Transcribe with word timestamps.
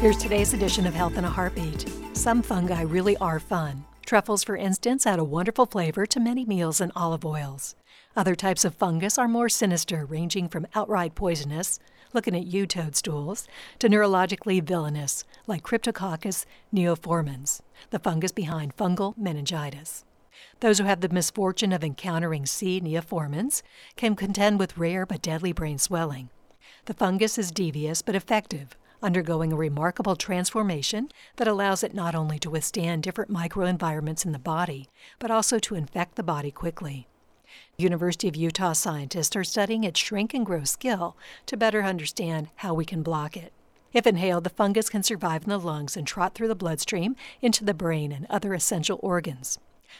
Here's 0.00 0.16
today's 0.16 0.54
edition 0.54 0.86
of 0.86 0.94
Health 0.94 1.18
in 1.18 1.26
a 1.26 1.28
Heartbeat. 1.28 1.84
Some 2.14 2.40
fungi 2.40 2.80
really 2.80 3.18
are 3.18 3.38
fun. 3.38 3.84
Truffles, 4.06 4.42
for 4.42 4.56
instance, 4.56 5.06
add 5.06 5.18
a 5.18 5.24
wonderful 5.24 5.66
flavor 5.66 6.06
to 6.06 6.18
many 6.18 6.46
meals 6.46 6.80
and 6.80 6.90
olive 6.96 7.22
oils. 7.22 7.76
Other 8.16 8.34
types 8.34 8.64
of 8.64 8.74
fungus 8.74 9.18
are 9.18 9.28
more 9.28 9.50
sinister, 9.50 10.06
ranging 10.06 10.48
from 10.48 10.66
outright 10.74 11.14
poisonous, 11.14 11.78
looking 12.14 12.34
at 12.34 12.46
you 12.46 12.66
toadstools, 12.66 13.46
to 13.78 13.90
neurologically 13.90 14.62
villainous, 14.62 15.26
like 15.46 15.64
Cryptococcus 15.64 16.46
neoformans, 16.74 17.60
the 17.90 17.98
fungus 17.98 18.32
behind 18.32 18.78
fungal 18.78 19.14
meningitis. 19.18 20.06
Those 20.60 20.78
who 20.78 20.84
have 20.84 21.02
the 21.02 21.10
misfortune 21.10 21.74
of 21.74 21.84
encountering 21.84 22.46
C. 22.46 22.80
neoformans 22.80 23.60
can 23.96 24.16
contend 24.16 24.58
with 24.58 24.78
rare 24.78 25.04
but 25.04 25.20
deadly 25.20 25.52
brain 25.52 25.76
swelling. 25.76 26.30
The 26.86 26.94
fungus 26.94 27.36
is 27.36 27.52
devious 27.52 28.00
but 28.00 28.14
effective, 28.14 28.78
undergoing 29.02 29.52
a 29.52 29.56
remarkable 29.56 30.16
transformation 30.16 31.08
that 31.36 31.48
allows 31.48 31.82
it 31.82 31.94
not 31.94 32.14
only 32.14 32.38
to 32.38 32.50
withstand 32.50 33.02
different 33.02 33.30
microenvironments 33.30 34.24
in 34.24 34.32
the 34.32 34.38
body, 34.38 34.88
but 35.18 35.30
also 35.30 35.58
to 35.58 35.74
infect 35.74 36.16
the 36.16 36.22
body 36.22 36.50
quickly. 36.50 37.06
University 37.76 38.28
of 38.28 38.36
Utah 38.36 38.72
scientists 38.72 39.34
are 39.34 39.44
studying 39.44 39.84
its 39.84 39.98
shrink 39.98 40.34
and 40.34 40.44
grow 40.46 40.64
skill 40.64 41.16
to 41.46 41.56
better 41.56 41.82
understand 41.82 42.48
how 42.56 42.74
we 42.74 42.84
can 42.84 43.02
block 43.02 43.36
it. 43.36 43.52
If 43.92 44.06
inhaled, 44.06 44.44
the 44.44 44.50
fungus 44.50 44.88
can 44.88 45.02
survive 45.02 45.42
in 45.42 45.48
the 45.48 45.58
lungs 45.58 45.96
and 45.96 46.06
trot 46.06 46.34
through 46.34 46.48
the 46.48 46.54
bloodstream 46.54 47.16
into 47.40 47.64
the 47.64 47.74
brain 47.74 48.12
and 48.12 48.26
other 48.30 48.54
essential 48.54 49.00
organs. 49.02 49.58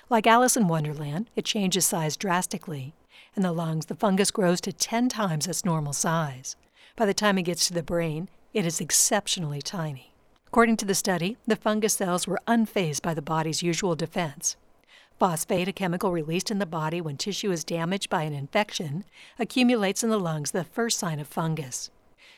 Like 0.09 0.27
Alice 0.27 0.57
in 0.57 0.69
Wonderland, 0.69 1.29
it 1.35 1.45
changes 1.45 1.87
size 1.87 2.17
drastically. 2.17 2.95
In 3.35 3.43
the 3.43 3.53
lungs, 3.53 3.87
the 3.87 3.97
fungus 3.97 4.31
grows 4.31 4.61
to 4.61 4.73
10 4.73 5.09
times 5.09 5.49
its 5.49 5.65
normal 5.65 5.93
size. 5.93 6.55
By 6.97 7.07
the 7.07 7.15
time 7.15 7.39
it 7.39 7.43
gets 7.43 7.67
to 7.67 7.75
the 7.75 7.83
brain, 7.83 8.29
it 8.53 8.67
is 8.67 8.81
exceptionally 8.81 9.63
tiny. 9.63 10.13
According 10.49 10.77
to 10.79 10.85
the 10.85 10.95
study, 10.95 11.37
the 11.47 11.55
fungus 11.55 11.95
cells 11.95 12.27
were 12.27 12.41
unfazed 12.49 13.03
by 13.03 13.15
the 13.15 13.23
body's 13.23 13.63
usual 13.63 13.95
defense. 13.95 14.57
Phosphate, 15.19 15.69
a 15.69 15.73
chemical 15.73 16.11
released 16.11 16.51
in 16.51 16.59
the 16.59 16.67
body 16.67 17.01
when 17.01 17.17
tissue 17.17 17.53
is 17.53 17.63
damaged 17.63 18.11
by 18.11 18.23
an 18.23 18.33
infection, 18.33 19.05
accumulates 19.39 20.03
in 20.03 20.11
the 20.11 20.19
lungs, 20.19 20.51
the 20.51 20.65
first 20.65 20.99
sign 20.99 21.21
of 21.21 21.29
fungus. 21.29 21.91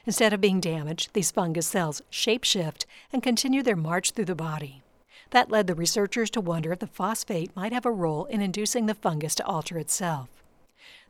Instead 0.05 0.33
of 0.33 0.41
being 0.41 0.61
damaged, 0.61 1.11
these 1.13 1.31
fungus 1.31 1.69
cells 1.69 2.03
shapeshift 2.11 2.85
and 3.13 3.23
continue 3.23 3.63
their 3.63 3.77
march 3.77 4.11
through 4.11 4.25
the 4.25 4.35
body. 4.35 4.83
That 5.31 5.51
led 5.51 5.67
the 5.69 5.75
researchers 5.75 6.29
to 6.31 6.41
wonder 6.41 6.73
if 6.73 6.81
the 6.81 6.87
phosphate 6.87 7.55
might 7.57 7.73
have 7.73 7.87
a 7.87 7.93
role 7.93 8.27
in 8.27 8.43
inducing 8.43 8.87
the 8.87 8.95
fungus 8.95 9.35
to 9.37 9.47
alter 9.47 9.79
itself. 9.79 10.42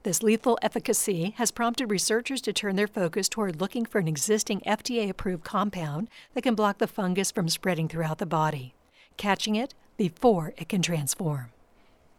This 0.05 0.21
lethal 0.21 0.59
efficacy 0.63 1.33
has 1.37 1.53
prompted 1.53 1.89
researchers 1.89 2.41
to 2.43 2.53
turn 2.53 2.75
their 2.75 2.89
focus 2.89 3.29
toward 3.29 3.61
looking 3.61 3.87
for 3.87 4.01
an 4.01 4.09
existing 4.09 4.61
FDA 4.67 5.09
approved 5.09 5.45
compound 5.45 6.09
that 6.35 6.43
can 6.43 6.57
block 6.57 6.79
the 6.79 6.89
fungus 6.89 7.31
from 7.31 7.49
spreading 7.49 7.87
throughout 7.87 8.19
the 8.19 8.27
body, 8.27 8.75
catching 9.17 9.55
it 9.55 9.75
before 9.97 10.55
it 10.57 10.69
can 10.69 10.83
transform. 10.83 11.53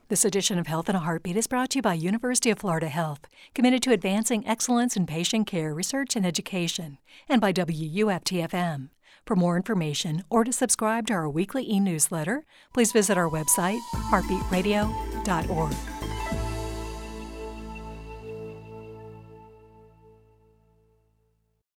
This 0.08 0.24
edition 0.24 0.58
of 0.58 0.68
Health 0.68 0.88
in 0.88 0.96
a 0.96 1.00
Heartbeat 1.00 1.36
is 1.36 1.48
brought 1.48 1.72
to 1.72 1.80
you 1.80 1.82
by 1.82 1.96
University 1.96 2.50
of 2.50 2.60
Florida 2.60 2.88
Health, 2.88 3.28
committed 3.54 3.84
to 3.84 3.92
advancing 3.92 4.48
excellence 4.48 4.96
in 4.96 5.06
patient 5.06 5.46
care, 5.46 5.74
research, 5.74 6.16
and 6.16 6.26
education, 6.26 7.00
and 7.28 7.42
by 7.42 7.52
WUFTFM. 7.52 8.90
For 9.26 9.36
more 9.36 9.58
information 9.58 10.24
or 10.30 10.46
to 10.46 10.54
subscribe 10.54 11.08
to 11.08 11.14
our 11.14 11.30
weekly 11.30 11.70
e 11.70 11.82
newsletter, 11.82 12.46
please 12.74 12.94
visit 12.94 13.18
our 13.18 13.30
website, 13.30 13.80
heartbeatradio.org. 14.10 15.93